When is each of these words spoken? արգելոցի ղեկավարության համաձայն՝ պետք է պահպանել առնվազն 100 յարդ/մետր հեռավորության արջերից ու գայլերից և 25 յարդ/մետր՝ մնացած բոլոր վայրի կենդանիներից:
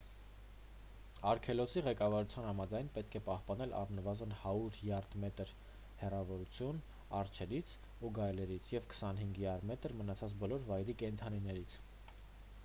արգելոցի 1.31 1.83
ղեկավարության 1.87 2.47
համաձայն՝ 2.47 2.87
պետք 2.95 3.17
է 3.19 3.21
պահպանել 3.27 3.75
առնվազն 3.81 4.33
100 4.37 4.79
յարդ/մետր 4.87 5.51
հեռավորության 6.01 6.81
արջերից 7.21 7.75
ու 8.09 8.13
գայլերից 8.19 8.71
և 8.79 8.91
25 8.99 9.39
յարդ/մետր՝ 9.47 9.99
մնացած 10.03 10.37
բոլոր 10.43 10.67
վայրի 10.75 10.97
կենդանիներից: 11.07 11.79